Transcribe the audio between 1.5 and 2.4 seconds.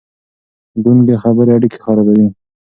اړيکې خرابوي.